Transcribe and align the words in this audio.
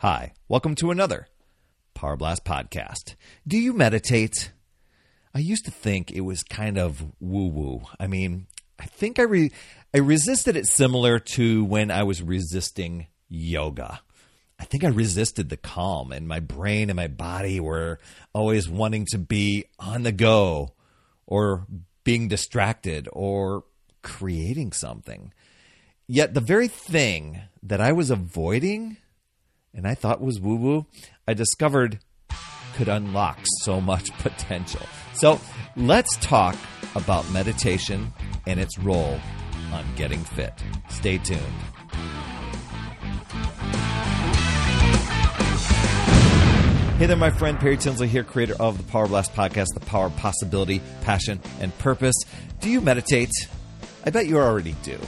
Hi, 0.00 0.34
welcome 0.46 0.74
to 0.74 0.90
another 0.90 1.26
Power 1.94 2.18
Blast 2.18 2.44
podcast. 2.44 3.14
Do 3.48 3.56
you 3.56 3.72
meditate? 3.72 4.52
I 5.34 5.38
used 5.38 5.64
to 5.64 5.70
think 5.70 6.10
it 6.10 6.20
was 6.20 6.42
kind 6.42 6.76
of 6.76 7.14
woo 7.18 7.46
woo. 7.46 7.80
I 7.98 8.06
mean, 8.06 8.46
I 8.78 8.84
think 8.84 9.18
I 9.18 9.22
re- 9.22 9.52
I 9.94 9.98
resisted 10.00 10.54
it 10.54 10.66
similar 10.66 11.18
to 11.18 11.64
when 11.64 11.90
I 11.90 12.02
was 12.02 12.22
resisting 12.22 13.06
yoga. 13.30 14.02
I 14.60 14.64
think 14.66 14.84
I 14.84 14.88
resisted 14.88 15.48
the 15.48 15.56
calm, 15.56 16.12
and 16.12 16.28
my 16.28 16.40
brain 16.40 16.90
and 16.90 16.96
my 16.98 17.08
body 17.08 17.58
were 17.58 17.98
always 18.34 18.68
wanting 18.68 19.06
to 19.12 19.18
be 19.18 19.64
on 19.78 20.02
the 20.02 20.12
go 20.12 20.74
or 21.26 21.66
being 22.04 22.28
distracted 22.28 23.08
or 23.14 23.64
creating 24.02 24.72
something. 24.72 25.32
Yet 26.06 26.34
the 26.34 26.40
very 26.42 26.68
thing 26.68 27.40
that 27.62 27.80
I 27.80 27.92
was 27.92 28.10
avoiding 28.10 28.98
and 29.76 29.86
I 29.86 29.94
thought 29.94 30.20
was 30.20 30.40
woo 30.40 30.56
woo, 30.56 30.86
I 31.28 31.34
discovered 31.34 32.00
could 32.74 32.88
unlock 32.88 33.38
so 33.62 33.80
much 33.80 34.10
potential. 34.18 34.82
So 35.12 35.40
let's 35.76 36.16
talk 36.16 36.56
about 36.94 37.30
meditation 37.30 38.12
and 38.46 38.58
its 38.58 38.78
role 38.78 39.20
on 39.72 39.84
getting 39.96 40.24
fit. 40.24 40.52
Stay 40.88 41.18
tuned. 41.18 41.40
Hey 46.98 47.04
there, 47.04 47.16
my 47.16 47.30
friend 47.30 47.58
Perry 47.58 47.76
Tinsley 47.76 48.08
here, 48.08 48.24
creator 48.24 48.56
of 48.58 48.78
the 48.78 48.84
Power 48.84 49.06
Blast 49.06 49.34
podcast, 49.34 49.66
The 49.74 49.80
Power 49.80 50.06
of 50.06 50.16
Possibility, 50.16 50.80
Passion, 51.02 51.38
and 51.60 51.76
Purpose. 51.78 52.14
Do 52.60 52.70
you 52.70 52.80
meditate? 52.80 53.30
I 54.06 54.10
bet 54.10 54.26
you 54.26 54.38
already 54.38 54.74
do. 54.82 54.98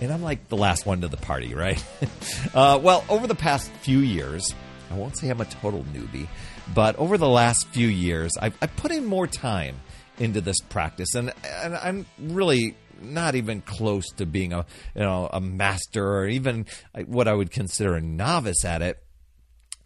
And 0.00 0.12
I'm 0.12 0.22
like 0.22 0.48
the 0.48 0.56
last 0.56 0.86
one 0.86 1.02
to 1.02 1.08
the 1.08 1.16
party, 1.16 1.54
right? 1.54 1.82
uh, 2.54 2.78
well, 2.82 3.04
over 3.08 3.26
the 3.26 3.34
past 3.34 3.70
few 3.82 3.98
years, 3.98 4.54
I 4.90 4.94
won't 4.94 5.16
say 5.18 5.28
I'm 5.28 5.40
a 5.40 5.44
total 5.44 5.84
newbie, 5.92 6.26
but 6.74 6.96
over 6.96 7.18
the 7.18 7.28
last 7.28 7.68
few 7.68 7.86
years, 7.86 8.32
I've, 8.40 8.56
I've 8.62 8.74
put 8.76 8.92
in 8.92 9.04
more 9.04 9.26
time 9.26 9.76
into 10.18 10.40
this 10.40 10.60
practice, 10.60 11.14
and, 11.14 11.32
and 11.44 11.74
I'm 11.74 12.06
really 12.18 12.76
not 13.02 13.34
even 13.34 13.62
close 13.62 14.06
to 14.16 14.26
being 14.26 14.52
a 14.52 14.66
you 14.94 15.00
know 15.00 15.28
a 15.32 15.40
master 15.40 16.06
or 16.06 16.28
even 16.28 16.66
what 17.06 17.28
I 17.28 17.32
would 17.32 17.50
consider 17.50 17.94
a 17.94 18.00
novice 18.00 18.64
at 18.64 18.82
it. 18.82 19.02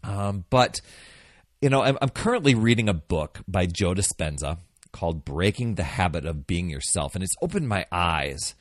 Um, 0.03 0.45
but 0.49 0.81
you 1.61 1.69
know, 1.69 1.81
I'm, 1.81 1.97
I'm 2.01 2.09
currently 2.09 2.55
reading 2.55 2.89
a 2.89 2.93
book 2.93 3.39
by 3.47 3.65
Joe 3.65 3.93
Dispenza 3.93 4.57
called 4.91 5.25
Breaking 5.25 5.75
the 5.75 5.83
Habit 5.83 6.25
of 6.25 6.45
Being 6.45 6.69
Yourself. 6.69 7.15
And 7.15 7.23
it's 7.23 7.35
opened 7.41 7.67
my 7.67 7.85
eyes 7.91 8.55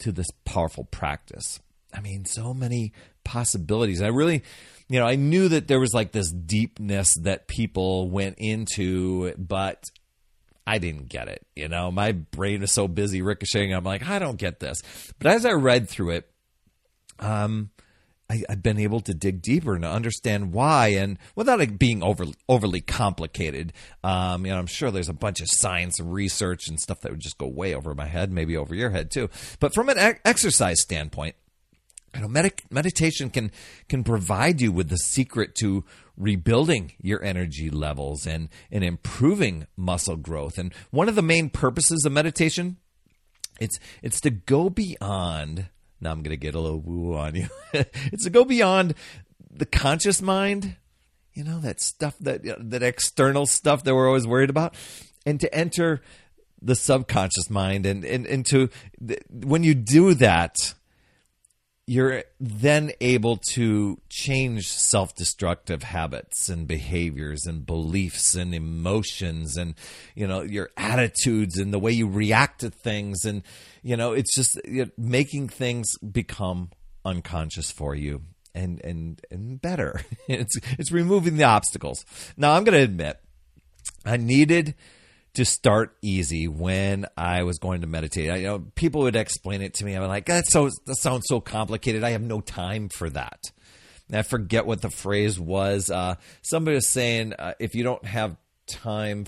to 0.00 0.12
this 0.12 0.28
powerful 0.44 0.84
practice. 0.84 1.60
I 1.92 2.00
mean, 2.00 2.24
so 2.24 2.54
many 2.54 2.92
possibilities. 3.24 4.02
I 4.02 4.08
really, 4.08 4.42
you 4.88 5.00
know, 5.00 5.06
I 5.06 5.16
knew 5.16 5.48
that 5.48 5.68
there 5.68 5.80
was 5.80 5.92
like 5.92 6.12
this 6.12 6.30
deepness 6.30 7.14
that 7.22 7.48
people 7.48 8.10
went 8.10 8.36
into, 8.38 9.34
but 9.36 9.84
I 10.66 10.78
didn't 10.78 11.08
get 11.08 11.28
it. 11.28 11.46
You 11.56 11.68
know, 11.68 11.90
my 11.90 12.12
brain 12.12 12.60
was 12.60 12.72
so 12.72 12.86
busy 12.86 13.22
ricocheting. 13.22 13.74
I'm 13.74 13.84
like, 13.84 14.08
I 14.08 14.18
don't 14.18 14.38
get 14.38 14.60
this. 14.60 14.82
But 15.18 15.32
as 15.32 15.44
I 15.44 15.52
read 15.52 15.88
through 15.88 16.10
it, 16.10 16.30
um, 17.18 17.70
I, 18.30 18.44
have 18.48 18.62
been 18.62 18.78
able 18.78 19.00
to 19.00 19.12
dig 19.12 19.42
deeper 19.42 19.74
and 19.74 19.84
understand 19.84 20.52
why, 20.52 20.88
and 20.88 21.18
without 21.34 21.60
it 21.60 21.78
being 21.78 22.02
over, 22.02 22.26
overly 22.48 22.80
complicated. 22.80 23.72
Um, 24.04 24.46
you 24.46 24.52
know, 24.52 24.58
I'm 24.58 24.66
sure 24.66 24.92
there's 24.92 25.08
a 25.08 25.14
bunch 25.14 25.40
of 25.40 25.48
science 25.50 25.98
and 25.98 26.12
research 26.12 26.68
and 26.68 26.78
stuff 26.78 27.00
that 27.00 27.10
would 27.10 27.20
just 27.20 27.38
go 27.38 27.48
way 27.48 27.74
over 27.74 27.92
my 27.92 28.06
head, 28.06 28.30
maybe 28.30 28.56
over 28.56 28.74
your 28.74 28.90
head 28.90 29.10
too. 29.10 29.28
But 29.58 29.74
from 29.74 29.88
an 29.88 30.18
exercise 30.24 30.80
standpoint, 30.80 31.34
you 32.14 32.20
know, 32.20 32.28
med- 32.28 32.62
meditation 32.70 33.30
can 33.30 33.50
can 33.88 34.04
provide 34.04 34.60
you 34.60 34.70
with 34.70 34.88
the 34.88 34.96
secret 34.96 35.54
to 35.56 35.84
rebuilding 36.16 36.92
your 37.00 37.22
energy 37.24 37.68
levels 37.68 38.26
and 38.26 38.48
and 38.70 38.84
improving 38.84 39.66
muscle 39.76 40.16
growth. 40.16 40.56
And 40.56 40.72
one 40.90 41.08
of 41.08 41.16
the 41.16 41.22
main 41.22 41.50
purposes 41.50 42.04
of 42.04 42.12
meditation, 42.12 42.76
it's 43.60 43.78
it's 44.02 44.20
to 44.22 44.30
go 44.30 44.70
beyond 44.70 45.66
now 46.00 46.12
I'm 46.12 46.22
going 46.22 46.30
to 46.30 46.36
get 46.36 46.54
a 46.54 46.60
little 46.60 46.80
woo 46.80 47.14
on 47.14 47.34
you. 47.34 47.48
it's 47.72 48.24
to 48.24 48.30
go 48.30 48.44
beyond 48.44 48.94
the 49.50 49.66
conscious 49.66 50.22
mind, 50.22 50.76
you 51.34 51.44
know, 51.44 51.60
that 51.60 51.80
stuff 51.80 52.16
that 52.20 52.42
that 52.70 52.82
external 52.82 53.46
stuff 53.46 53.84
that 53.84 53.94
we're 53.94 54.08
always 54.08 54.26
worried 54.26 54.50
about, 54.50 54.74
and 55.26 55.40
to 55.40 55.54
enter 55.54 56.00
the 56.62 56.74
subconscious 56.74 57.50
mind 57.50 57.86
and 57.86 58.04
and, 58.04 58.26
and 58.26 58.46
to 58.46 58.68
when 59.30 59.62
you 59.62 59.74
do 59.74 60.14
that 60.14 60.74
you're 61.90 62.22
then 62.38 62.92
able 63.00 63.36
to 63.36 64.00
change 64.08 64.68
self 64.68 65.12
destructive 65.16 65.82
habits 65.82 66.48
and 66.48 66.68
behaviors 66.68 67.46
and 67.46 67.66
beliefs 67.66 68.36
and 68.36 68.54
emotions 68.54 69.56
and, 69.56 69.74
you 70.14 70.24
know, 70.24 70.42
your 70.42 70.70
attitudes 70.76 71.58
and 71.58 71.72
the 71.72 71.80
way 71.80 71.90
you 71.90 72.08
react 72.08 72.60
to 72.60 72.70
things. 72.70 73.24
And, 73.24 73.42
you 73.82 73.96
know, 73.96 74.12
it's 74.12 74.32
just 74.36 74.56
you 74.64 74.84
know, 74.84 74.90
making 74.96 75.48
things 75.48 75.98
become 75.98 76.70
unconscious 77.04 77.72
for 77.72 77.96
you 77.96 78.22
and, 78.54 78.80
and, 78.84 79.20
and 79.28 79.60
better. 79.60 80.00
it's, 80.28 80.60
it's 80.78 80.92
removing 80.92 81.38
the 81.38 81.44
obstacles. 81.44 82.04
Now, 82.36 82.52
I'm 82.52 82.62
going 82.62 82.78
to 82.78 82.84
admit, 82.84 83.18
I 84.04 84.16
needed 84.16 84.76
to 85.34 85.44
start 85.44 85.96
easy 86.02 86.48
when 86.48 87.06
I 87.16 87.44
was 87.44 87.58
going 87.58 87.82
to 87.82 87.86
meditate. 87.86 88.30
I, 88.30 88.36
you 88.36 88.46
know, 88.46 88.58
people 88.74 89.02
would 89.02 89.16
explain 89.16 89.62
it 89.62 89.74
to 89.74 89.84
me. 89.84 89.94
I'm 89.94 90.06
like, 90.08 90.26
that 90.26 90.46
so 90.46 90.70
that 90.86 90.96
sounds 90.96 91.24
so 91.28 91.40
complicated. 91.40 92.04
I 92.04 92.10
have 92.10 92.22
no 92.22 92.40
time 92.40 92.88
for 92.88 93.08
that. 93.10 93.40
And 94.08 94.18
I 94.18 94.22
forget 94.22 94.66
what 94.66 94.82
the 94.82 94.90
phrase 94.90 95.38
was. 95.38 95.88
Uh, 95.88 96.16
somebody 96.42 96.74
was 96.74 96.88
saying, 96.88 97.32
uh, 97.34 97.54
if 97.60 97.74
you 97.74 97.84
don't 97.84 98.04
have 98.04 98.36
time, 98.66 99.26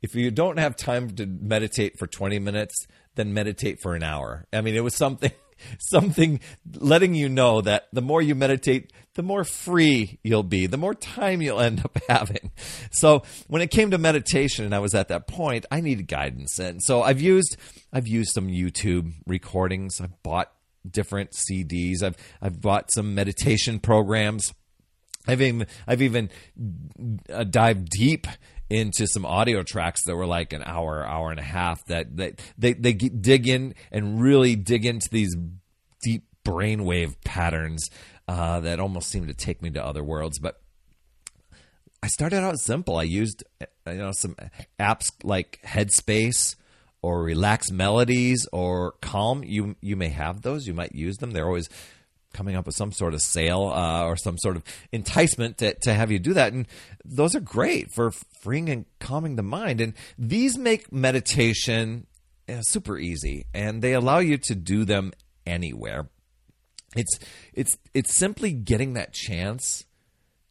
if 0.00 0.14
you 0.14 0.30
don't 0.30 0.58
have 0.58 0.76
time 0.76 1.10
to 1.16 1.26
meditate 1.26 1.98
for 1.98 2.06
20 2.06 2.38
minutes, 2.38 2.86
then 3.16 3.34
meditate 3.34 3.80
for 3.80 3.94
an 3.94 4.04
hour. 4.04 4.46
I 4.52 4.60
mean, 4.60 4.76
it 4.76 4.84
was 4.84 4.94
something 4.94 5.32
something 5.78 6.40
letting 6.78 7.14
you 7.14 7.28
know 7.28 7.60
that 7.60 7.88
the 7.92 8.02
more 8.02 8.22
you 8.22 8.34
meditate, 8.34 8.92
the 9.14 9.22
more 9.22 9.44
free 9.44 10.18
you'll 10.22 10.42
be, 10.42 10.66
the 10.66 10.76
more 10.76 10.94
time 10.94 11.42
you'll 11.42 11.60
end 11.60 11.84
up 11.84 11.98
having. 12.08 12.50
So 12.90 13.22
when 13.48 13.62
it 13.62 13.70
came 13.70 13.90
to 13.90 13.98
meditation 13.98 14.64
and 14.64 14.74
I 14.74 14.78
was 14.78 14.94
at 14.94 15.08
that 15.08 15.26
point, 15.26 15.66
I 15.70 15.80
needed 15.80 16.08
guidance. 16.08 16.58
And 16.58 16.82
so 16.82 17.02
I've 17.02 17.20
used 17.20 17.56
I've 17.92 18.08
used 18.08 18.32
some 18.32 18.48
YouTube 18.48 19.12
recordings. 19.26 20.00
I've 20.00 20.22
bought 20.22 20.52
different 20.88 21.32
CDs. 21.32 22.02
I've 22.02 22.16
I've 22.40 22.60
bought 22.60 22.90
some 22.92 23.14
meditation 23.14 23.78
programs. 23.80 24.52
I've 25.26 25.42
even 25.42 25.66
I've 25.86 26.02
even 26.02 26.30
uh, 27.30 27.44
dived 27.44 27.88
deep 27.90 28.26
into 28.70 29.06
some 29.06 29.26
audio 29.26 29.62
tracks 29.62 30.00
that 30.06 30.16
were 30.16 30.26
like 30.26 30.54
an 30.54 30.62
hour, 30.64 31.06
hour 31.06 31.30
and 31.30 31.38
a 31.38 31.44
half. 31.44 31.84
That 31.86 32.16
that 32.16 32.40
they 32.56 32.72
they 32.72 32.94
dig 32.94 33.46
in 33.46 33.74
and 33.90 34.20
really 34.20 34.56
dig 34.56 34.86
into 34.86 35.08
these 35.10 35.36
deep 36.02 36.24
brainwave 36.44 37.14
patterns 37.24 37.88
uh, 38.28 38.60
that 38.60 38.80
almost 38.80 39.10
seem 39.10 39.26
to 39.26 39.34
take 39.34 39.62
me 39.62 39.70
to 39.70 39.84
other 39.84 40.02
worlds. 40.02 40.38
But 40.38 40.60
I 42.02 42.08
started 42.08 42.42
out 42.42 42.58
simple. 42.58 42.96
I 42.96 43.04
used 43.04 43.44
you 43.86 43.94
know 43.94 44.12
some 44.12 44.36
apps 44.78 45.10
like 45.22 45.60
Headspace 45.64 46.56
or 47.00 47.22
Relax 47.22 47.70
Melodies 47.70 48.46
or 48.52 48.92
Calm. 49.00 49.44
You 49.44 49.76
you 49.80 49.96
may 49.96 50.08
have 50.08 50.42
those. 50.42 50.66
You 50.66 50.74
might 50.74 50.94
use 50.94 51.18
them. 51.18 51.30
They're 51.30 51.46
always 51.46 51.68
coming 52.32 52.56
up 52.56 52.66
with 52.66 52.74
some 52.74 52.92
sort 52.92 53.14
of 53.14 53.20
sale 53.20 53.70
uh, 53.74 54.04
or 54.04 54.16
some 54.16 54.38
sort 54.38 54.56
of 54.56 54.62
enticement 54.90 55.58
to, 55.58 55.74
to 55.82 55.94
have 55.94 56.10
you 56.10 56.18
do 56.18 56.32
that. 56.34 56.52
And 56.52 56.66
those 57.04 57.34
are 57.34 57.40
great 57.40 57.92
for 57.92 58.10
freeing 58.40 58.68
and 58.68 58.86
calming 59.00 59.36
the 59.36 59.42
mind. 59.42 59.80
And 59.80 59.94
these 60.18 60.58
make 60.58 60.92
meditation 60.92 62.06
uh, 62.48 62.62
super 62.62 62.98
easy 62.98 63.46
and 63.54 63.82
they 63.82 63.92
allow 63.92 64.18
you 64.18 64.38
to 64.44 64.54
do 64.54 64.84
them 64.84 65.12
anywhere. 65.46 66.08
It's 66.94 67.18
it's 67.52 67.76
it's 67.94 68.16
simply 68.16 68.52
getting 68.52 68.94
that 68.94 69.12
chance 69.12 69.84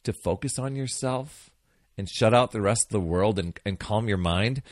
to 0.04 0.12
focus 0.12 0.58
on 0.58 0.74
yourself 0.76 1.50
and 1.96 2.08
shut 2.08 2.34
out 2.34 2.50
the 2.50 2.60
rest 2.60 2.86
of 2.86 2.90
the 2.90 3.00
world 3.00 3.38
and, 3.38 3.58
and 3.64 3.78
calm 3.78 4.08
your 4.08 4.18
mind. 4.18 4.62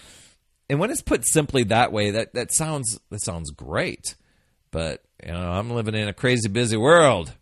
And 0.69 0.79
when 0.79 0.91
it's 0.91 1.03
put 1.03 1.27
simply 1.27 1.65
that 1.65 1.93
way, 1.93 2.11
that, 2.13 2.35
that 2.35 2.53
sounds 2.53 2.99
that 3.11 3.23
sounds 3.23 3.51
great. 3.51 4.17
But 4.71 5.03
you 5.25 5.33
know, 5.33 5.51
I'm 5.51 5.71
living 5.71 5.95
in 5.95 6.09
a 6.09 6.13
crazy 6.13 6.49
busy 6.49 6.77
world. 6.77 7.35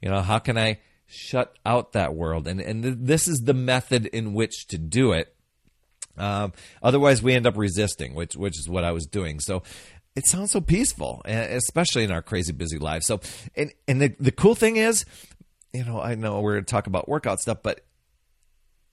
You 0.00 0.10
know, 0.10 0.20
how 0.20 0.38
can 0.38 0.58
I 0.58 0.80
shut 1.06 1.56
out 1.64 1.92
that 1.92 2.14
world? 2.14 2.48
And 2.48 2.60
and 2.60 2.82
th- 2.82 2.96
this 2.98 3.28
is 3.28 3.42
the 3.44 3.54
method 3.54 4.06
in 4.06 4.34
which 4.34 4.66
to 4.68 4.78
do 4.78 5.12
it. 5.12 5.34
Um, 6.16 6.52
otherwise, 6.82 7.22
we 7.22 7.34
end 7.34 7.46
up 7.46 7.56
resisting, 7.56 8.14
which 8.14 8.36
which 8.36 8.58
is 8.58 8.68
what 8.68 8.84
I 8.84 8.92
was 8.92 9.06
doing. 9.06 9.40
So 9.40 9.62
it 10.16 10.26
sounds 10.26 10.52
so 10.52 10.60
peaceful, 10.60 11.22
especially 11.24 12.04
in 12.04 12.10
our 12.10 12.22
crazy 12.22 12.52
busy 12.52 12.78
lives. 12.78 13.06
So, 13.06 13.20
and 13.56 13.72
and 13.88 14.00
the 14.00 14.14
the 14.20 14.32
cool 14.32 14.54
thing 14.54 14.76
is, 14.76 15.04
you 15.72 15.84
know, 15.84 16.00
I 16.00 16.14
know 16.14 16.40
we're 16.40 16.54
going 16.54 16.64
to 16.64 16.70
talk 16.70 16.86
about 16.86 17.08
workout 17.08 17.40
stuff, 17.40 17.58
but 17.62 17.84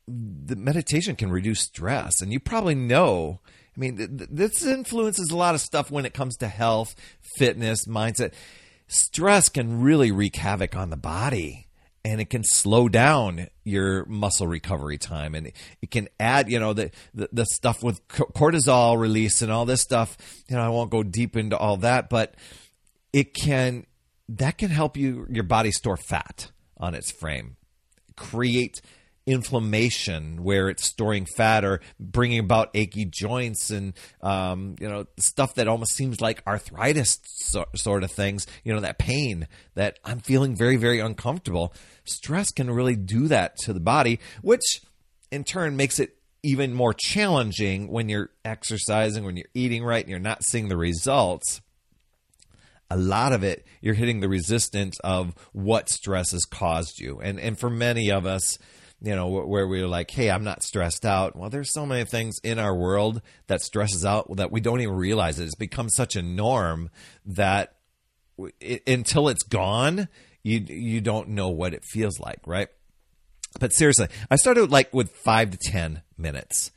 the 0.07 0.55
meditation 0.55 1.15
can 1.15 1.31
reduce 1.31 1.61
stress, 1.61 2.21
and 2.21 2.31
you 2.33 2.39
probably 2.39 2.75
know 2.75 3.39
I 3.75 3.79
mean, 3.79 3.97
th- 3.97 4.29
this 4.29 4.65
influences 4.65 5.31
a 5.31 5.37
lot 5.37 5.55
of 5.55 5.61
stuff 5.61 5.89
when 5.89 6.05
it 6.05 6.13
comes 6.13 6.35
to 6.37 6.47
health, 6.47 6.95
fitness, 7.37 7.85
mindset. 7.85 8.33
Stress 8.87 9.47
can 9.47 9.81
really 9.81 10.11
wreak 10.11 10.35
havoc 10.35 10.75
on 10.75 10.89
the 10.89 10.97
body. 10.97 11.67
And 12.03 12.19
it 12.19 12.29
can 12.29 12.43
slow 12.43 12.89
down 12.89 13.47
your 13.63 14.05
muscle 14.05 14.47
recovery 14.47 14.97
time. 14.97 15.35
And 15.35 15.51
it 15.81 15.91
can 15.91 16.07
add 16.19 16.49
you 16.49 16.59
know 16.59 16.73
the, 16.73 16.91
the, 17.13 17.29
the 17.31 17.45
stuff 17.45 17.83
with 17.83 18.07
cortisol 18.07 18.99
release 18.99 19.41
and 19.41 19.51
all 19.51 19.65
this 19.65 19.81
stuff. 19.81 20.17
You 20.47 20.55
know 20.55 20.63
i 20.63 20.69
won't 20.69 20.91
go 20.91 21.03
deep 21.03 21.35
into 21.37 21.57
all 21.57 21.77
that 21.77 22.09
but 22.09 22.35
it 23.13 23.33
can 23.33 23.85
that 24.29 24.57
can 24.57 24.69
help 24.69 24.97
you 24.97 25.27
your 25.29 25.43
body 25.43 25.71
store 25.71 25.97
fat 25.97 26.51
on 26.77 26.95
its 26.95 27.11
frame 27.11 27.57
create 28.15 28.81
inflammation 29.25 30.43
where 30.43 30.67
it's 30.67 30.83
storing 30.83 31.25
fat 31.25 31.63
or 31.63 31.79
bringing 31.99 32.39
about 32.39 32.71
achy 32.73 33.05
joints 33.05 33.69
and 33.69 33.93
um, 34.21 34.75
you 34.79 34.89
know 34.89 35.05
stuff 35.19 35.53
that 35.55 35.67
almost 35.67 35.93
seems 35.93 36.19
like 36.19 36.41
arthritis 36.47 37.19
so, 37.23 37.65
sort 37.75 38.03
of 38.03 38.11
things 38.11 38.47
you 38.63 38.73
know 38.73 38.79
that 38.79 38.97
pain 38.97 39.47
that 39.75 39.99
i'm 40.03 40.19
feeling 40.19 40.55
very 40.55 40.75
very 40.75 40.99
uncomfortable. 40.99 41.73
Stress 42.03 42.51
can 42.51 42.69
really 42.69 42.95
do 42.95 43.27
that 43.27 43.55
to 43.57 43.73
the 43.73 43.79
body 43.79 44.19
which 44.41 44.81
in 45.31 45.43
turn 45.43 45.75
makes 45.75 45.99
it 45.99 46.17
even 46.43 46.73
more 46.73 46.93
challenging 46.93 47.89
when 47.89 48.09
you're 48.09 48.31
exercising 48.43 49.23
when 49.23 49.37
you're 49.37 49.45
eating 49.53 49.83
right 49.83 50.03
and 50.03 50.09
you're 50.09 50.19
not 50.19 50.43
seeing 50.43 50.67
the 50.67 50.77
results. 50.77 51.61
A 52.89 52.97
lot 52.97 53.33
of 53.33 53.43
it 53.43 53.67
you're 53.81 53.93
hitting 53.93 54.19
the 54.19 54.27
resistance 54.27 54.99
of 55.03 55.35
what 55.53 55.89
stress 55.89 56.31
has 56.31 56.43
caused 56.45 56.99
you. 56.99 57.21
And 57.21 57.39
and 57.39 57.59
for 57.59 57.69
many 57.69 58.09
of 58.09 58.25
us 58.25 58.57
you 59.01 59.15
know, 59.15 59.27
where 59.27 59.67
we're 59.67 59.87
like, 59.87 60.11
hey, 60.11 60.29
I'm 60.29 60.43
not 60.43 60.61
stressed 60.63 61.05
out. 61.05 61.35
Well, 61.35 61.49
there's 61.49 61.73
so 61.73 61.85
many 61.85 62.05
things 62.05 62.37
in 62.43 62.59
our 62.59 62.75
world 62.75 63.21
that 63.47 63.61
stresses 63.61 64.05
out 64.05 64.35
that 64.35 64.51
we 64.51 64.61
don't 64.61 64.81
even 64.81 64.95
realize 64.95 65.39
it. 65.39 65.45
It's 65.45 65.55
become 65.55 65.89
such 65.89 66.15
a 66.15 66.21
norm 66.21 66.91
that 67.25 67.75
it, 68.59 68.83
until 68.87 69.27
it's 69.27 69.43
gone, 69.43 70.07
you 70.43 70.59
you 70.59 71.01
don't 71.01 71.29
know 71.29 71.49
what 71.49 71.73
it 71.73 71.83
feels 71.83 72.19
like, 72.19 72.39
right? 72.45 72.67
But 73.59 73.73
seriously, 73.73 74.07
I 74.29 74.35
started 74.35 74.71
like 74.71 74.93
with 74.93 75.11
five 75.11 75.51
to 75.51 75.57
ten 75.57 76.03
minutes 76.17 76.71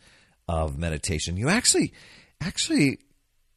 of 0.49 0.79
meditation. 0.79 1.37
You 1.37 1.49
actually, 1.49 1.93
actually, 2.41 3.01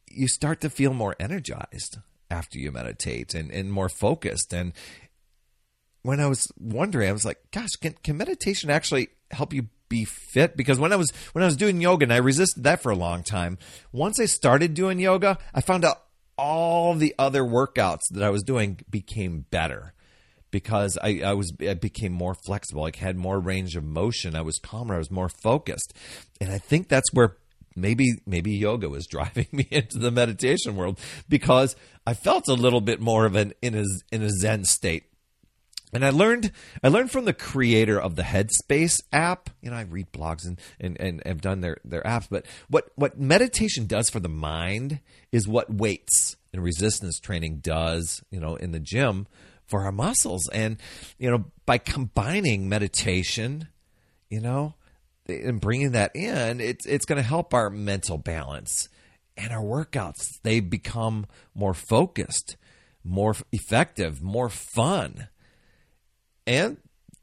you 0.09 0.27
start 0.27 0.61
to 0.61 0.69
feel 0.69 0.93
more 0.93 1.15
energized 1.19 1.97
after 2.29 2.59
you 2.59 2.71
meditate 2.71 3.33
and, 3.33 3.49
and 3.51 3.71
more 3.71 3.89
focused 3.89 4.53
and 4.53 4.73
when 6.07 6.21
I 6.21 6.27
was 6.27 6.49
wondering, 6.57 7.09
I 7.09 7.11
was 7.11 7.25
like, 7.25 7.51
gosh, 7.51 7.71
can, 7.81 7.93
can 8.01 8.15
meditation 8.15 8.69
actually 8.69 9.09
help 9.29 9.51
you 9.51 9.67
be 9.89 10.05
fit? 10.05 10.55
Because 10.55 10.79
when 10.79 10.93
I 10.93 10.95
was 10.95 11.11
when 11.33 11.43
I 11.43 11.47
was 11.47 11.57
doing 11.57 11.81
yoga 11.81 12.03
and 12.03 12.13
I 12.13 12.17
resisted 12.17 12.63
that 12.63 12.81
for 12.81 12.93
a 12.93 12.95
long 12.95 13.23
time, 13.23 13.57
once 13.91 14.17
I 14.17 14.25
started 14.25 14.73
doing 14.73 14.99
yoga, 14.99 15.37
I 15.53 15.59
found 15.59 15.83
out 15.83 16.03
all 16.37 16.93
the 16.93 17.13
other 17.19 17.43
workouts 17.43 18.03
that 18.11 18.23
I 18.23 18.29
was 18.29 18.43
doing 18.43 18.79
became 18.89 19.47
better 19.51 19.93
because 20.49 20.97
I, 21.03 21.23
I 21.25 21.33
was 21.33 21.51
I 21.59 21.73
became 21.73 22.13
more 22.13 22.35
flexible. 22.45 22.85
I 22.85 22.97
had 22.97 23.17
more 23.17 23.37
range 23.37 23.75
of 23.75 23.83
motion. 23.83 24.33
I 24.33 24.43
was 24.43 24.59
calmer. 24.59 24.95
I 24.95 24.99
was 24.99 25.11
more 25.11 25.27
focused, 25.27 25.93
and 26.39 26.53
I 26.53 26.57
think 26.57 26.87
that's 26.87 27.11
where 27.11 27.35
maybe 27.75 28.05
maybe 28.25 28.51
yoga 28.51 28.87
was 28.87 29.07
driving 29.11 29.47
me 29.51 29.67
into 29.71 29.99
the 29.99 30.11
meditation 30.11 30.77
world 30.77 31.01
because 31.27 31.75
I 32.05 32.13
felt 32.13 32.47
a 32.47 32.53
little 32.53 32.79
bit 32.79 33.01
more 33.01 33.25
of 33.25 33.35
an 33.35 33.51
in 33.61 33.75
a 33.75 33.83
in 34.09 34.21
a 34.21 34.29
zen 34.29 34.63
state 34.63 35.06
and 35.93 36.05
I 36.05 36.09
learned 36.09 36.51
I 36.83 36.89
learned 36.89 37.11
from 37.11 37.25
the 37.25 37.33
creator 37.33 37.99
of 37.99 38.15
the 38.15 38.23
Headspace 38.23 39.01
app. 39.11 39.49
You 39.61 39.71
know, 39.71 39.77
I 39.77 39.83
read 39.83 40.11
blogs 40.11 40.45
and, 40.45 40.59
and, 40.79 40.99
and 40.99 41.21
have 41.25 41.41
done 41.41 41.61
their, 41.61 41.77
their 41.85 42.03
apps, 42.03 42.27
but 42.29 42.45
what, 42.69 42.89
what 42.95 43.19
meditation 43.19 43.85
does 43.85 44.09
for 44.09 44.19
the 44.19 44.29
mind 44.29 44.99
is 45.31 45.47
what 45.47 45.73
weights 45.73 46.35
and 46.51 46.63
resistance 46.63 47.19
training 47.19 47.59
does, 47.59 48.21
you 48.31 48.39
know, 48.39 48.55
in 48.55 48.71
the 48.71 48.79
gym 48.79 49.27
for 49.65 49.83
our 49.83 49.91
muscles. 49.91 50.49
And, 50.51 50.77
you 51.17 51.29
know, 51.29 51.45
by 51.65 51.77
combining 51.77 52.67
meditation, 52.67 53.67
you 54.29 54.41
know, 54.41 54.75
and 55.27 55.61
bringing 55.61 55.91
that 55.91 56.15
in, 56.15 56.59
it's 56.59 56.85
it's 56.85 57.05
going 57.05 57.17
to 57.21 57.27
help 57.27 57.53
our 57.53 57.69
mental 57.69 58.17
balance 58.17 58.89
and 59.37 59.51
our 59.51 59.63
workouts. 59.63 60.25
They 60.43 60.59
become 60.59 61.27
more 61.55 61.73
focused, 61.73 62.57
more 63.05 63.35
effective, 63.53 64.21
more 64.21 64.49
fun 64.49 65.29
and 66.47 66.77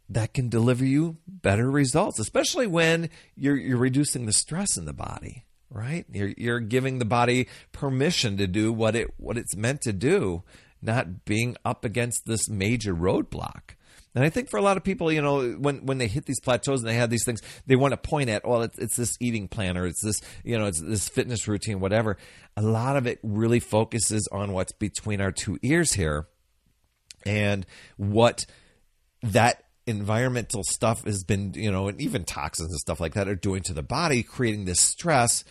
that 0.09 0.35
can 0.35 0.49
deliver 0.49 0.85
you 0.85 1.17
better 1.27 1.71
results, 1.71 2.21
especially 2.21 2.67
when 2.67 3.09
you're, 3.35 3.57
you're 3.57 3.79
reducing 3.79 4.27
the 4.27 4.33
stress 4.33 4.77
in 4.77 4.85
the 4.85 4.93
body, 4.93 5.47
right? 5.71 6.05
You're, 6.13 6.35
you're 6.37 6.61
giving 6.61 6.99
the 6.99 7.05
body 7.05 7.49
permission 7.73 8.37
to 8.37 8.47
do 8.47 8.73
what 8.73 8.95
it 8.95 9.15
what 9.17 9.39
it's 9.39 9.57
meant 9.57 9.81
to 9.83 9.93
do, 9.93 10.43
not 10.83 11.25
being 11.25 11.57
up 11.65 11.85
against 11.85 12.27
this 12.27 12.49
major 12.49 12.95
roadblock. 12.95 13.77
And 14.15 14.23
I 14.23 14.29
think 14.29 14.49
for 14.49 14.59
a 14.59 14.63
lot 14.63 14.77
of 14.77 14.85
people, 14.85 15.11
you 15.11 15.21
know, 15.21 15.53
when, 15.53 15.87
when 15.87 15.99
they 15.99 16.07
hit 16.07 16.27
these 16.27 16.39
plateaus 16.39 16.81
and 16.81 16.89
they 16.89 16.95
have 16.95 17.11
these 17.11 17.25
things, 17.25 17.41
they 17.67 17.75
want 17.75 17.93
to 17.93 17.97
point 17.97 18.31
at, 18.31 18.47
well, 18.47 18.63
it's, 18.63 18.79
it's 18.79 18.95
this 18.95 19.17
eating 19.21 19.49
plan 19.49 19.77
or 19.77 19.87
it's 19.87 20.05
this, 20.05 20.21
you 20.45 20.57
know, 20.57 20.67
it's 20.67 20.81
this 20.81 21.09
fitness 21.09 21.49
routine, 21.49 21.81
whatever. 21.81 22.17
A 22.57 22.63
lot 22.63 22.97
of 22.97 23.09
it 23.09 23.19
really 23.25 23.59
focuses 23.59 24.29
on 24.31 24.53
what's 24.53 24.71
between 24.71 25.21
our 25.21 25.33
two 25.33 25.59
ears 25.63 25.95
here 25.95 26.29
and 27.27 27.67
what 27.97 28.47
that 29.25 29.65
environmental 29.87 30.63
stuff 30.65 31.05
has 31.05 31.25
been, 31.25 31.53
you 31.55 31.71
know, 31.71 31.89
and 31.89 32.01
even 32.01 32.25
toxins 32.25 32.71
and 32.71 32.81
stuff 32.81 33.01
like 33.01 33.15
that 33.15 33.29
are 33.29 33.35
doing 33.35 33.63
to 33.63 33.75
the 33.75 33.83
body, 33.83 34.23
creating 34.23 34.65
this 34.65 34.81
stress 34.81 35.45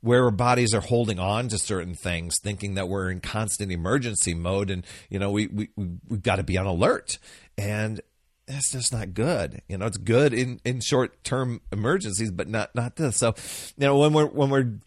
where 0.00 0.24
our 0.24 0.30
bodies 0.30 0.74
are 0.74 0.80
holding 0.80 1.18
on 1.18 1.48
to 1.48 1.58
certain 1.58 1.94
things, 1.94 2.38
thinking 2.42 2.74
that 2.74 2.88
we're 2.88 3.10
in 3.10 3.20
constant 3.20 3.72
emergency 3.72 4.32
mode 4.34 4.70
and, 4.70 4.86
you 5.10 5.18
know, 5.18 5.30
we, 5.30 5.46
we, 5.48 5.68
we've 5.76 6.22
got 6.22 6.36
to 6.36 6.42
be 6.42 6.56
on 6.56 6.66
alert. 6.66 7.18
And 7.56 8.00
that's 8.46 8.70
just 8.70 8.92
not 8.92 9.12
good. 9.12 9.60
You 9.68 9.78
know, 9.78 9.86
it's 9.86 9.96
good 9.96 10.32
in, 10.32 10.60
in 10.64 10.80
short 10.80 11.24
term 11.24 11.60
emergencies, 11.72 12.30
but 12.30 12.48
not, 12.48 12.74
not 12.74 12.96
this. 12.96 13.16
So, 13.16 13.34
you 13.76 13.86
know, 13.86 13.98
when 13.98 14.12
we're, 14.12 14.26
when 14.26 14.50
we're, 14.50 14.78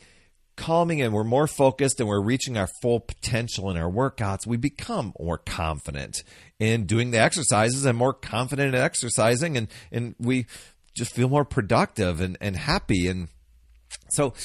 calming 0.57 1.01
and 1.01 1.11
we're 1.13 1.23
more 1.23 1.47
focused 1.47 1.99
and 1.99 2.07
we're 2.07 2.21
reaching 2.21 2.55
our 2.55 2.67
full 2.81 2.99
potential 2.99 3.71
in 3.71 3.77
our 3.77 3.89
workouts, 3.89 4.45
we 4.45 4.57
become 4.57 5.13
more 5.19 5.37
confident 5.37 6.23
in 6.61 6.85
doing 6.85 7.09
the 7.09 7.17
exercises 7.17 7.85
and 7.85 7.97
more 7.97 8.13
confident 8.13 8.75
in 8.75 8.79
exercising 8.79 9.57
and, 9.57 9.67
and 9.91 10.13
we 10.19 10.45
just 10.95 11.11
feel 11.11 11.27
more 11.27 11.43
productive 11.43 12.21
and, 12.21 12.37
and 12.39 12.55
happy. 12.55 13.07
And 13.07 13.29
so 14.09 14.35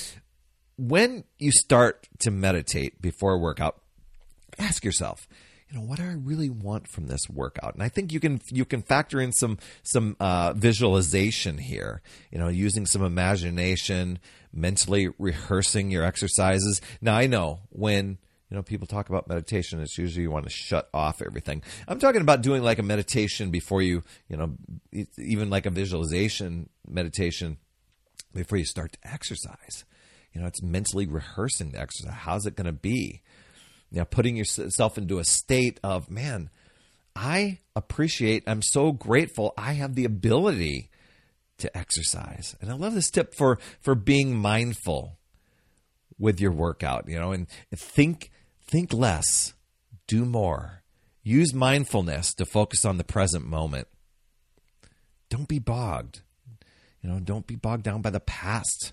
when 0.78 1.24
you 1.38 1.52
start 1.52 2.08
to 2.20 2.30
meditate 2.30 3.02
before 3.02 3.34
a 3.34 3.38
workout, 3.38 3.82
ask 4.58 4.82
yourself, 4.82 5.28
you 5.68 5.76
know 5.76 5.84
what 5.84 5.98
do 5.98 6.04
I 6.04 6.14
really 6.14 6.48
want 6.48 6.88
from 6.88 7.06
this 7.06 7.28
workout? 7.28 7.74
And 7.74 7.82
I 7.82 7.90
think 7.90 8.14
you 8.14 8.20
can 8.20 8.40
you 8.50 8.64
can 8.64 8.80
factor 8.80 9.20
in 9.20 9.32
some 9.32 9.58
some 9.82 10.16
uh, 10.18 10.54
visualization 10.56 11.58
here. 11.58 12.00
You 12.30 12.38
know, 12.38 12.48
using 12.48 12.86
some 12.86 13.02
imagination, 13.02 14.20
mentally 14.54 15.08
rehearsing 15.18 15.90
your 15.90 16.04
exercises. 16.04 16.80
Now 17.02 17.16
I 17.16 17.26
know 17.26 17.60
when 17.70 18.18
you 18.50 18.56
know 18.56 18.62
people 18.62 18.86
talk 18.86 19.08
about 19.08 19.28
meditation, 19.28 19.80
it's 19.80 19.98
usually 19.98 20.22
you 20.22 20.30
want 20.30 20.44
to 20.44 20.50
shut 20.50 20.88
off 20.94 21.22
everything. 21.22 21.62
I'm 21.88 21.98
talking 21.98 22.20
about 22.20 22.42
doing 22.42 22.62
like 22.62 22.78
a 22.78 22.82
meditation 22.82 23.50
before 23.50 23.82
you 23.82 24.02
you 24.28 24.36
know 24.36 24.56
even 25.18 25.50
like 25.50 25.66
a 25.66 25.70
visualization 25.70 26.68
meditation 26.88 27.58
before 28.32 28.58
you 28.58 28.64
start 28.64 28.92
to 28.92 28.98
exercise. 29.12 29.84
You 30.32 30.42
know, 30.42 30.46
it's 30.46 30.62
mentally 30.62 31.06
rehearsing 31.06 31.72
the 31.72 31.80
exercise. 31.80 32.12
How's 32.12 32.44
it 32.44 32.56
going 32.56 32.66
to 32.66 32.72
be? 32.72 33.22
you 33.90 33.98
know, 33.98 34.04
putting 34.04 34.36
yourself 34.36 34.98
into 34.98 35.18
a 35.18 35.24
state 35.24 35.80
of, 35.82 36.10
man, 36.10 36.50
I 37.14 37.60
appreciate, 37.74 38.44
I'm 38.46 38.62
so 38.62 38.92
grateful 38.92 39.54
I 39.56 39.72
have 39.74 39.94
the 39.94 40.04
ability 40.04 40.90
to 41.58 41.76
exercise. 41.76 42.56
And 42.60 42.70
I 42.70 42.74
love 42.74 42.94
this 42.94 43.10
tip 43.10 43.34
for, 43.34 43.58
for 43.80 43.94
being 43.94 44.36
mindful 44.36 45.18
with 46.18 46.40
your 46.40 46.52
workout, 46.52 47.08
you 47.08 47.18
know, 47.18 47.32
and 47.32 47.46
think, 47.74 48.30
think 48.66 48.92
less, 48.92 49.54
do 50.06 50.24
more. 50.24 50.82
Use 51.22 51.52
mindfulness 51.52 52.34
to 52.34 52.46
focus 52.46 52.84
on 52.84 52.98
the 52.98 53.04
present 53.04 53.46
moment. 53.46 53.88
Don't 55.28 55.48
be 55.48 55.58
bogged. 55.58 56.20
You 57.02 57.10
know, 57.10 57.18
don't 57.18 57.46
be 57.46 57.56
bogged 57.56 57.82
down 57.82 58.02
by 58.02 58.10
the 58.10 58.20
past. 58.20 58.92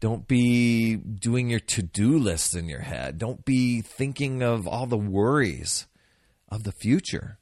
Don't 0.00 0.26
be 0.26 0.96
doing 0.96 1.50
your 1.50 1.60
to 1.60 1.82
do 1.82 2.18
list 2.18 2.54
in 2.54 2.68
your 2.68 2.80
head. 2.80 3.18
Don't 3.18 3.44
be 3.44 3.82
thinking 3.82 4.42
of 4.42 4.66
all 4.66 4.86
the 4.86 4.96
worries 4.96 5.86
of 6.48 6.64
the 6.64 6.72
future, 6.72 7.38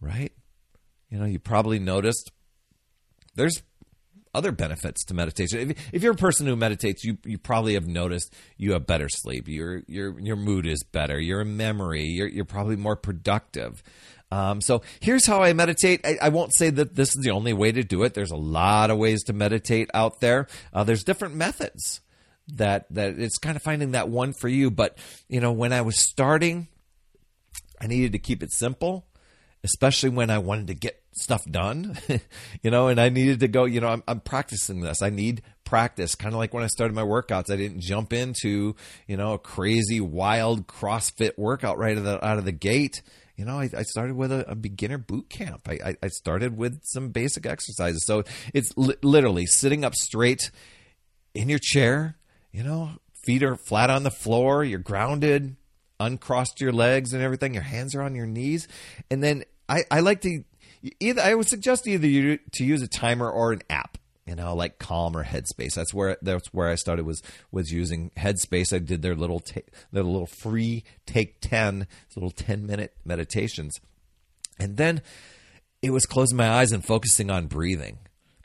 right? 0.00 0.32
You 1.10 1.18
know, 1.18 1.26
you 1.26 1.38
probably 1.38 1.78
noticed 1.78 2.30
there's 3.34 3.62
other 4.34 4.52
benefits 4.52 5.04
to 5.04 5.14
meditation. 5.14 5.70
If, 5.70 5.94
if, 5.94 6.02
you're 6.02 6.12
a 6.12 6.16
person 6.16 6.46
who 6.46 6.56
meditates, 6.56 7.04
you 7.04 7.18
you 7.24 7.38
probably 7.38 7.74
have 7.74 7.86
noticed 7.86 8.34
you 8.56 8.72
have 8.72 8.86
better 8.86 9.08
sleep. 9.08 9.48
Your 9.48 9.82
your 9.86 10.18
your 10.20 10.36
mood 10.36 10.66
is 10.66 10.82
better. 10.82 11.18
Your 11.18 11.44
memory. 11.44 12.04
You're 12.04 12.28
you're 12.28 12.44
probably 12.44 12.76
more 12.76 12.96
productive. 12.96 13.82
Um, 14.30 14.60
so 14.60 14.82
here's 15.00 15.26
how 15.26 15.42
I 15.42 15.52
meditate. 15.52 16.00
I, 16.04 16.18
I, 16.22 16.28
won't 16.30 16.52
say 16.54 16.68
that 16.70 16.96
this 16.96 17.10
is 17.10 17.22
the 17.22 17.30
only 17.30 17.52
way 17.52 17.70
to 17.70 17.84
do 17.84 18.02
it. 18.02 18.14
There's 18.14 18.32
a 18.32 18.36
lot 18.36 18.90
of 18.90 18.98
ways 18.98 19.22
to 19.24 19.32
meditate 19.32 19.90
out 19.94 20.20
there. 20.20 20.48
Uh, 20.72 20.82
there's 20.82 21.04
different 21.04 21.36
methods 21.36 22.00
that 22.48 22.86
that 22.90 23.18
it's 23.18 23.38
kind 23.38 23.54
of 23.54 23.62
finding 23.62 23.92
that 23.92 24.08
one 24.08 24.32
for 24.32 24.48
you. 24.48 24.70
But 24.70 24.98
you 25.28 25.40
know, 25.40 25.52
when 25.52 25.72
I 25.72 25.82
was 25.82 26.00
starting, 26.00 26.68
I 27.80 27.86
needed 27.86 28.12
to 28.12 28.18
keep 28.18 28.42
it 28.42 28.52
simple, 28.52 29.06
especially 29.64 30.10
when 30.10 30.30
I 30.30 30.38
wanted 30.38 30.66
to 30.68 30.74
get 30.74 31.02
stuff 31.12 31.44
done, 31.50 31.98
you 32.62 32.70
know, 32.70 32.88
and 32.88 33.00
I 33.00 33.08
needed 33.08 33.40
to 33.40 33.48
go, 33.48 33.64
you 33.64 33.80
know, 33.80 33.88
I'm, 33.88 34.02
I'm 34.06 34.20
practicing 34.20 34.80
this. 34.80 35.00
I 35.00 35.08
need 35.08 35.42
practice. 35.64 36.14
Kind 36.14 36.34
of 36.34 36.38
like 36.38 36.52
when 36.52 36.62
I 36.62 36.66
started 36.66 36.94
my 36.94 37.02
workouts, 37.02 37.50
I 37.50 37.56
didn't 37.56 37.80
jump 37.80 38.12
into, 38.12 38.76
you 39.08 39.16
know, 39.16 39.32
a 39.32 39.38
crazy, 39.38 40.00
wild 40.00 40.66
CrossFit 40.66 41.38
workout 41.38 41.78
right 41.78 41.92
out 41.92 41.98
of 41.98 42.04
the, 42.04 42.24
out 42.24 42.38
of 42.38 42.44
the 42.44 42.52
gate. 42.52 43.02
You 43.36 43.46
know, 43.46 43.58
I, 43.58 43.70
I 43.76 43.82
started 43.82 44.16
with 44.16 44.30
a, 44.30 44.48
a, 44.50 44.54
beginner 44.54 44.98
boot 44.98 45.28
camp. 45.28 45.66
I, 45.66 45.96
I, 46.00 46.08
started 46.08 46.56
with 46.56 46.82
some 46.84 47.08
basic 47.08 47.46
exercises. 47.46 48.04
So 48.06 48.22
it's 48.52 48.72
li- 48.76 48.94
literally 49.02 49.46
sitting 49.46 49.84
up 49.84 49.96
straight 49.96 50.52
in 51.34 51.48
your 51.48 51.58
chair, 51.58 52.16
you 52.52 52.62
know, 52.62 52.90
feet 53.24 53.42
are 53.42 53.56
flat 53.56 53.90
on 53.90 54.04
the 54.04 54.12
floor, 54.12 54.62
you're 54.62 54.78
grounded, 54.78 55.56
uncrossed 55.98 56.60
your 56.60 56.72
legs 56.72 57.12
and 57.12 57.22
everything, 57.22 57.54
your 57.54 57.64
hands 57.64 57.94
are 57.96 58.02
on 58.02 58.14
your 58.14 58.26
knees. 58.26 58.68
And 59.10 59.22
then 59.22 59.44
I, 59.68 59.84
I 59.90 60.00
like 60.00 60.20
to 60.22 60.44
either 61.00 61.22
I 61.22 61.34
would 61.34 61.48
suggest 61.48 61.86
either 61.86 62.06
you 62.06 62.38
to 62.52 62.64
use 62.64 62.82
a 62.82 62.88
timer 62.88 63.30
or 63.30 63.52
an 63.52 63.62
app. 63.70 63.98
You 64.26 64.34
know, 64.34 64.54
like 64.54 64.78
Calm 64.78 65.14
or 65.14 65.22
Headspace. 65.22 65.74
That's 65.74 65.92
where 65.92 66.16
that's 66.22 66.48
where 66.48 66.68
I 66.68 66.76
started 66.76 67.04
was 67.04 67.22
was 67.52 67.70
using 67.70 68.10
Headspace. 68.16 68.74
I 68.74 68.78
did 68.78 69.02
their 69.02 69.14
little 69.14 69.40
ta- 69.40 69.60
their 69.92 70.02
little 70.02 70.26
free 70.26 70.82
Take 71.04 71.42
Ten, 71.42 71.86
little 72.16 72.30
ten 72.30 72.66
minute 72.66 72.94
meditations, 73.04 73.78
and 74.58 74.78
then 74.78 75.02
it 75.82 75.90
was 75.90 76.06
closing 76.06 76.38
my 76.38 76.48
eyes 76.48 76.72
and 76.72 76.82
focusing 76.82 77.30
on 77.30 77.48
breathing. 77.48 77.98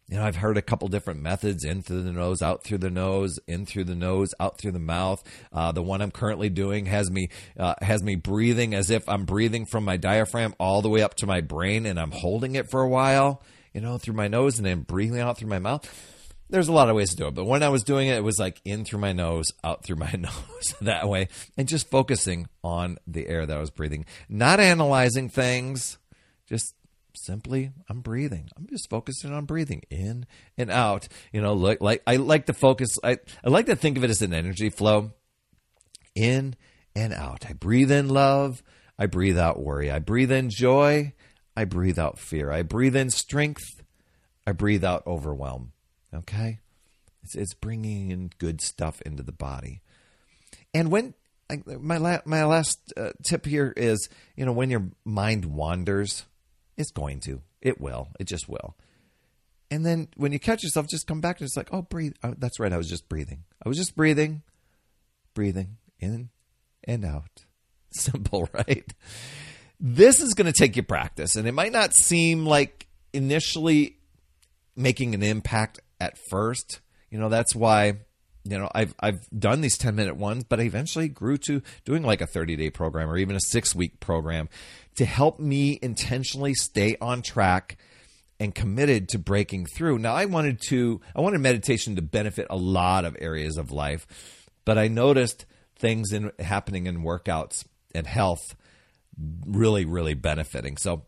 You 0.09 0.17
know, 0.17 0.23
I've 0.23 0.37
heard 0.37 0.57
a 0.57 0.63
couple 0.63 0.87
different 0.87 1.21
methods 1.21 1.63
in 1.63 1.83
through 1.83 2.01
the 2.01 2.11
nose, 2.11 2.41
out 2.41 2.63
through 2.63 2.79
the 2.79 2.89
nose, 2.89 3.37
in 3.47 3.67
through 3.67 3.83
the 3.83 3.95
nose, 3.95 4.33
out 4.39 4.57
through 4.57 4.71
the 4.71 4.79
mouth. 4.79 5.23
Uh, 5.53 5.71
the 5.71 5.83
one 5.83 6.01
I'm 6.01 6.09
currently 6.09 6.49
doing 6.49 6.87
has 6.87 7.11
me 7.11 7.29
uh, 7.59 7.75
has 7.81 8.01
me 8.01 8.15
breathing 8.15 8.73
as 8.73 8.89
if 8.89 9.07
I'm 9.07 9.25
breathing 9.25 9.67
from 9.67 9.85
my 9.85 9.97
diaphragm 9.97 10.55
all 10.59 10.81
the 10.81 10.89
way 10.89 11.03
up 11.03 11.13
to 11.17 11.27
my 11.27 11.41
brain, 11.41 11.85
and 11.85 11.99
I'm 11.99 12.09
holding 12.09 12.55
it 12.55 12.71
for 12.71 12.81
a 12.81 12.89
while, 12.89 13.43
you 13.71 13.81
know, 13.81 13.99
through 13.99 14.15
my 14.15 14.27
nose, 14.27 14.57
and 14.57 14.65
then 14.65 14.81
breathing 14.81 15.19
out 15.19 15.37
through 15.37 15.49
my 15.49 15.59
mouth. 15.59 15.87
There's 16.49 16.69
a 16.69 16.73
lot 16.73 16.89
of 16.89 16.95
ways 16.95 17.11
to 17.11 17.15
do 17.15 17.27
it, 17.27 17.35
but 17.35 17.45
when 17.45 17.61
I 17.61 17.69
was 17.69 17.83
doing 17.83 18.07
it, 18.07 18.15
it 18.15 18.23
was 18.23 18.39
like 18.39 18.59
in 18.65 18.85
through 18.85 19.01
my 19.01 19.13
nose, 19.13 19.53
out 19.63 19.83
through 19.83 19.97
my 19.97 20.11
nose 20.17 20.73
that 20.81 21.07
way, 21.07 21.27
and 21.55 21.67
just 21.67 21.91
focusing 21.91 22.47
on 22.63 22.97
the 23.05 23.27
air 23.27 23.45
that 23.45 23.55
I 23.55 23.59
was 23.59 23.69
breathing, 23.69 24.05
not 24.27 24.59
analyzing 24.59 25.29
things, 25.29 25.99
just 26.47 26.73
simply 27.25 27.71
I'm 27.89 28.01
breathing. 28.01 28.49
I'm 28.57 28.67
just 28.67 28.89
focusing 28.89 29.33
on 29.33 29.45
breathing 29.45 29.83
in 29.89 30.25
and 30.57 30.71
out. 30.71 31.07
You 31.31 31.41
know, 31.41 31.53
like 31.53 31.81
like 31.81 32.01
I 32.05 32.17
like 32.17 32.45
to 32.47 32.53
focus 32.53 32.97
I, 33.03 33.17
I 33.43 33.49
like 33.49 33.67
to 33.67 33.75
think 33.75 33.97
of 33.97 34.03
it 34.03 34.09
as 34.09 34.21
an 34.21 34.33
energy 34.33 34.69
flow. 34.69 35.11
In 36.15 36.55
and 36.95 37.13
out. 37.13 37.45
I 37.47 37.53
breathe 37.53 37.91
in 37.91 38.09
love, 38.09 38.63
I 38.97 39.05
breathe 39.05 39.37
out 39.37 39.61
worry. 39.61 39.89
I 39.89 39.99
breathe 39.99 40.31
in 40.31 40.49
joy, 40.49 41.13
I 41.55 41.65
breathe 41.65 41.99
out 41.99 42.19
fear. 42.19 42.51
I 42.51 42.63
breathe 42.63 42.95
in 42.95 43.09
strength, 43.09 43.81
I 44.45 44.51
breathe 44.51 44.83
out 44.83 45.05
overwhelm. 45.07 45.71
Okay? 46.13 46.59
It's, 47.23 47.35
it's 47.35 47.53
bringing 47.53 48.11
in 48.11 48.31
good 48.37 48.61
stuff 48.61 49.01
into 49.01 49.23
the 49.23 49.31
body. 49.31 49.81
And 50.73 50.91
when 50.91 51.13
my 51.79 51.97
la- 51.97 52.21
my 52.25 52.45
last 52.45 52.93
uh, 52.95 53.11
tip 53.23 53.45
here 53.45 53.73
is, 53.75 54.09
you 54.35 54.45
know, 54.45 54.51
when 54.51 54.69
your 54.69 54.89
mind 55.03 55.45
wanders, 55.45 56.25
it's 56.79 56.91
going 56.91 57.19
to. 57.19 57.41
It 57.61 57.79
will. 57.79 58.07
It 58.19 58.23
just 58.23 58.49
will. 58.49 58.75
And 59.69 59.85
then 59.85 60.07
when 60.15 60.31
you 60.31 60.39
catch 60.39 60.63
yourself, 60.63 60.87
just 60.87 61.05
come 61.05 61.21
back 61.21 61.39
and 61.39 61.45
it's 61.45 61.57
like, 61.57 61.69
oh, 61.71 61.83
breathe. 61.83 62.13
Oh, 62.23 62.33
that's 62.37 62.59
right. 62.59 62.73
I 62.73 62.77
was 62.77 62.89
just 62.89 63.07
breathing. 63.07 63.43
I 63.63 63.69
was 63.69 63.77
just 63.77 63.95
breathing, 63.95 64.41
breathing 65.35 65.77
in 65.99 66.29
and 66.85 67.05
out. 67.05 67.45
Simple, 67.91 68.49
right? 68.53 68.91
This 69.79 70.21
is 70.21 70.33
going 70.33 70.51
to 70.51 70.57
take 70.57 70.75
you 70.75 70.83
practice, 70.83 71.35
and 71.35 71.47
it 71.47 71.53
might 71.53 71.71
not 71.71 71.93
seem 71.93 72.45
like 72.45 72.87
initially 73.13 73.97
making 74.75 75.13
an 75.13 75.23
impact 75.23 75.79
at 75.99 76.17
first. 76.29 76.79
You 77.09 77.19
know, 77.19 77.29
that's 77.29 77.55
why 77.55 77.99
you 78.49 78.57
know 78.57 78.69
I've 78.73 78.95
I've 78.99 79.29
done 79.37 79.61
these 79.61 79.77
10 79.77 79.95
minute 79.95 80.15
ones 80.15 80.43
but 80.43 80.59
I 80.59 80.63
eventually 80.63 81.07
grew 81.07 81.37
to 81.39 81.61
doing 81.85 82.03
like 82.03 82.21
a 82.21 82.27
30 82.27 82.55
day 82.55 82.69
program 82.69 83.09
or 83.09 83.17
even 83.17 83.35
a 83.35 83.41
6 83.41 83.75
week 83.75 83.99
program 83.99 84.49
to 84.95 85.05
help 85.05 85.39
me 85.39 85.79
intentionally 85.81 86.53
stay 86.53 86.97
on 86.99 87.21
track 87.21 87.77
and 88.39 88.55
committed 88.55 89.09
to 89.09 89.19
breaking 89.19 89.65
through. 89.65 89.99
Now 89.99 90.13
I 90.13 90.25
wanted 90.25 90.61
to 90.69 91.01
I 91.15 91.21
wanted 91.21 91.39
meditation 91.39 91.95
to 91.97 92.01
benefit 92.01 92.47
a 92.49 92.55
lot 92.55 93.05
of 93.05 93.15
areas 93.19 93.57
of 93.57 93.71
life, 93.71 94.07
but 94.65 94.77
I 94.77 94.87
noticed 94.87 95.45
things 95.77 96.11
in 96.11 96.31
happening 96.39 96.87
in 96.87 97.03
workouts 97.03 97.65
and 97.93 98.07
health 98.07 98.55
really 99.45 99.85
really 99.85 100.13
benefiting. 100.13 100.77
So 100.77 101.03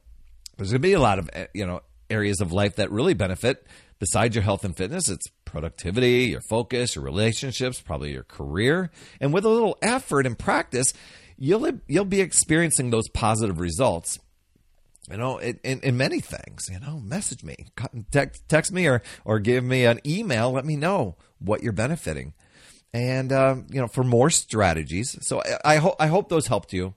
there's 0.58 0.72
going 0.72 0.82
to 0.82 0.88
be 0.88 0.94
a 0.94 1.00
lot 1.00 1.20
of 1.20 1.30
eh, 1.34 1.48
you 1.54 1.66
know 1.66 1.82
areas 2.10 2.42
of 2.42 2.52
life 2.52 2.76
that 2.76 2.92
really 2.92 3.14
benefit 3.14 3.66
besides 4.00 4.36
your 4.36 4.44
health 4.44 4.66
and 4.66 4.76
fitness. 4.76 5.10
It's 5.10 5.28
productivity, 5.52 6.30
your 6.30 6.42
focus, 6.50 6.96
your 6.96 7.04
relationships, 7.04 7.82
probably 7.82 8.12
your 8.12 8.24
career. 8.24 8.90
And 9.20 9.34
with 9.34 9.46
a 9.46 9.50
little 9.50 9.78
effort 9.82 10.26
and 10.26 10.40
practice, 10.40 10.94
you'll 11.38 11.80
you'll 11.88 12.06
be 12.06 12.22
experiencing 12.22 12.90
those 12.90 13.10
positive 13.10 13.60
results. 13.60 14.20
You 15.10 15.18
know, 15.18 15.40
in, 15.40 15.60
in, 15.64 15.80
in 15.82 15.98
many 15.98 16.22
things. 16.22 16.70
You 16.72 16.80
know, 16.80 17.00
message 17.00 17.44
me, 17.44 17.56
text, 18.12 18.48
text 18.48 18.72
me, 18.72 18.88
or 18.88 19.02
or 19.26 19.40
give 19.40 19.64
me 19.64 19.86
an 19.86 20.00
email. 20.06 20.52
Let 20.52 20.64
me 20.64 20.78
know 20.78 21.18
what 21.40 21.64
you're 21.64 21.74
benefiting, 21.74 22.34
and 22.94 23.34
um, 23.34 23.66
you 23.70 23.82
know, 23.82 23.88
for 23.88 24.04
more 24.04 24.30
strategies. 24.30 25.18
So 25.22 25.42
I, 25.42 25.74
I 25.74 25.76
hope 25.78 25.96
I 26.00 26.08
hope 26.08 26.30
those 26.30 26.48
helped 26.48 26.72
you. 26.72 26.94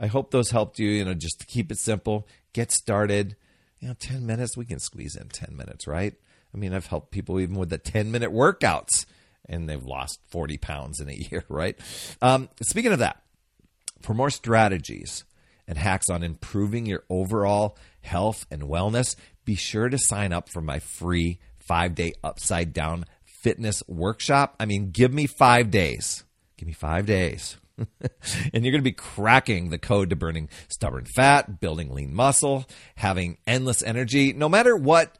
I 0.00 0.06
hope 0.06 0.30
those 0.30 0.50
helped 0.50 0.78
you. 0.78 0.88
You 0.88 1.04
know, 1.04 1.14
just 1.14 1.40
to 1.40 1.46
keep 1.46 1.70
it 1.70 1.78
simple, 1.78 2.26
get 2.54 2.70
started. 2.72 3.36
You 3.80 3.88
know, 3.88 3.94
ten 3.98 4.24
minutes. 4.24 4.56
We 4.56 4.64
can 4.64 4.78
squeeze 4.78 5.14
in 5.16 5.28
ten 5.28 5.54
minutes, 5.56 5.86
right? 5.86 6.14
I 6.54 6.58
mean, 6.58 6.72
I've 6.72 6.86
helped 6.86 7.10
people 7.10 7.40
even 7.40 7.56
with 7.56 7.70
the 7.70 7.78
10 7.78 8.10
minute 8.10 8.32
workouts 8.32 9.06
and 9.48 9.68
they've 9.68 9.84
lost 9.84 10.20
40 10.28 10.58
pounds 10.58 11.00
in 11.00 11.08
a 11.08 11.12
year, 11.30 11.44
right? 11.48 11.78
Um, 12.20 12.48
speaking 12.62 12.92
of 12.92 12.98
that, 12.98 13.22
for 14.02 14.14
more 14.14 14.30
strategies 14.30 15.24
and 15.66 15.76
hacks 15.76 16.08
on 16.08 16.22
improving 16.22 16.86
your 16.86 17.04
overall 17.10 17.76
health 18.00 18.46
and 18.50 18.62
wellness, 18.62 19.16
be 19.44 19.54
sure 19.54 19.88
to 19.88 19.98
sign 19.98 20.32
up 20.32 20.48
for 20.48 20.60
my 20.60 20.78
free 20.78 21.38
five 21.58 21.94
day 21.94 22.12
upside 22.22 22.72
down 22.72 23.04
fitness 23.24 23.82
workshop. 23.86 24.54
I 24.58 24.66
mean, 24.66 24.90
give 24.90 25.12
me 25.12 25.26
five 25.26 25.70
days. 25.70 26.24
Give 26.56 26.66
me 26.66 26.72
five 26.72 27.06
days. 27.06 27.56
and 27.78 28.64
you're 28.64 28.72
going 28.72 28.80
to 28.80 28.82
be 28.82 28.92
cracking 28.92 29.70
the 29.70 29.78
code 29.78 30.10
to 30.10 30.16
burning 30.16 30.48
stubborn 30.68 31.04
fat, 31.04 31.60
building 31.60 31.94
lean 31.94 32.12
muscle, 32.12 32.66
having 32.96 33.38
endless 33.46 33.82
energy, 33.82 34.32
no 34.32 34.48
matter 34.48 34.76
what 34.76 35.16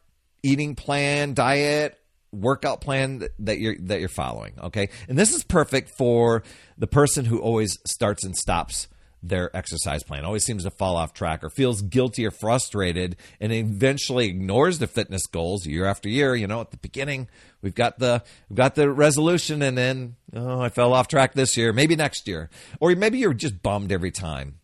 eating 0.49 0.75
plan, 0.75 1.35
diet, 1.35 1.99
workout 2.33 2.81
plan 2.81 3.27
that 3.39 3.59
you're 3.59 3.77
that 3.81 4.01
you're 4.01 4.09
following, 4.09 4.55
okay? 4.63 4.89
And 5.09 5.19
this 5.19 5.35
is 5.35 5.45
perfect 5.45 5.91
for 5.97 6.43
the 6.77 6.87
person 6.87 7.25
who 7.25 7.41
always 7.41 7.79
starts 7.87 8.25
and 8.25 8.37
stops 8.37 8.89
their 9.21 9.55
exercise 9.57 10.05
plan, 10.05 10.25
always 10.25 10.45
seems 10.45 10.63
to 10.63 10.71
fall 10.71 10.97
off 10.97 11.13
track 11.13 11.43
or 11.43 11.51
feels 11.51 11.83
guilty 11.83 12.25
or 12.25 12.31
frustrated 12.31 13.17
and 13.41 13.53
eventually 13.53 14.29
ignores 14.29 14.79
the 14.79 14.87
fitness 14.87 15.27
goals 15.27 15.67
year 15.67 15.87
after 15.87 16.09
year, 16.09 16.37
you 16.37 16.47
know, 16.47 16.61
at 16.61 16.71
the 16.71 16.77
beginning 16.77 17.29
we've 17.61 17.75
got 17.75 17.99
the 17.99 18.23
we've 18.49 18.57
got 18.57 18.75
the 18.75 18.91
resolution 18.91 19.61
and 19.61 19.77
then 19.77 20.17
oh, 20.35 20.61
I 20.61 20.69
fell 20.69 20.95
off 20.95 21.09
track 21.09 21.35
this 21.35 21.57
year, 21.57 21.73
maybe 21.73 21.97
next 21.97 22.29
year. 22.29 22.49
Or 22.81 22.95
maybe 22.95 23.19
you're 23.19 23.35
just 23.35 23.61
bummed 23.61 23.91
every 23.91 24.13
time 24.13 24.61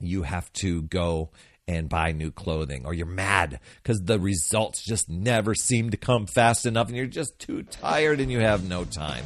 you 0.00 0.24
have 0.24 0.52
to 0.54 0.82
go 0.82 1.30
and 1.68 1.88
buy 1.88 2.12
new 2.12 2.30
clothing, 2.30 2.84
or 2.84 2.92
you're 2.92 3.06
mad 3.06 3.60
because 3.82 4.02
the 4.02 4.18
results 4.18 4.82
just 4.82 5.08
never 5.08 5.54
seem 5.54 5.88
to 5.90 5.96
come 5.96 6.26
fast 6.26 6.66
enough 6.66 6.88
and 6.88 6.96
you're 6.96 7.06
just 7.06 7.38
too 7.38 7.62
tired 7.62 8.20
and 8.20 8.32
you 8.32 8.40
have 8.40 8.68
no 8.68 8.84
time. 8.84 9.24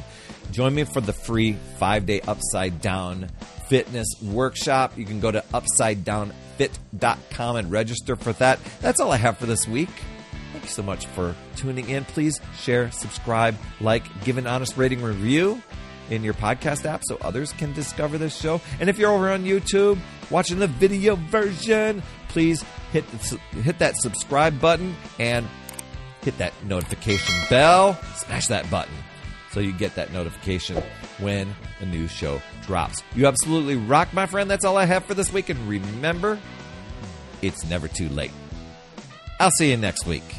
Join 0.51 0.75
me 0.75 0.83
for 0.83 1.01
the 1.01 1.13
free 1.13 1.57
five 1.77 2.05
day 2.05 2.21
upside 2.21 2.79
down 2.81 3.29
fitness 3.67 4.07
workshop. 4.21 4.97
You 4.97 5.05
can 5.05 5.19
go 5.19 5.31
to 5.31 5.43
upsidedownfit.com 5.53 7.55
and 7.55 7.71
register 7.71 8.15
for 8.15 8.33
that. 8.33 8.59
That's 8.81 8.99
all 8.99 9.11
I 9.11 9.17
have 9.17 9.37
for 9.37 9.45
this 9.45 9.67
week. 9.67 9.89
Thank 10.51 10.63
you 10.63 10.69
so 10.69 10.83
much 10.83 11.05
for 11.07 11.35
tuning 11.55 11.89
in. 11.89 12.05
Please 12.05 12.39
share, 12.57 12.91
subscribe, 12.91 13.55
like, 13.81 14.03
give 14.23 14.37
an 14.37 14.47
honest 14.47 14.77
rating 14.77 15.01
review 15.01 15.61
in 16.09 16.23
your 16.23 16.33
podcast 16.33 16.85
app 16.85 17.01
so 17.05 17.17
others 17.21 17.51
can 17.53 17.73
discover 17.73 18.17
this 18.17 18.35
show. 18.35 18.61
And 18.79 18.89
if 18.89 18.97
you're 18.97 19.11
over 19.11 19.29
on 19.29 19.43
YouTube 19.43 19.99
watching 20.29 20.59
the 20.59 20.67
video 20.67 21.15
version, 21.15 22.01
please 22.37 22.63
hit 22.93 23.03
the, 23.09 23.39
hit 23.63 23.79
that 23.79 23.97
subscribe 23.97 24.61
button 24.61 24.95
and 25.17 25.43
hit 26.21 26.37
that 26.37 26.53
notification 26.65 27.33
bell. 27.49 27.95
Smash 28.13 28.45
that 28.45 28.69
button 28.69 28.93
so 29.51 29.59
you 29.59 29.73
get 29.73 29.95
that 29.95 30.13
notification 30.13 30.79
when 31.17 31.55
a 31.79 31.85
new 31.87 32.07
show 32.07 32.39
drops. 32.61 33.01
You 33.15 33.25
absolutely 33.25 33.75
rock, 33.75 34.13
my 34.13 34.27
friend. 34.27 34.51
That's 34.51 34.65
all 34.65 34.77
I 34.77 34.85
have 34.85 35.03
for 35.05 35.15
this 35.15 35.33
week. 35.33 35.49
And 35.49 35.67
remember, 35.67 36.37
it's 37.41 37.67
never 37.67 37.87
too 37.87 38.07
late. 38.09 38.29
I'll 39.39 39.49
see 39.57 39.71
you 39.71 39.77
next 39.77 40.05
week. 40.05 40.35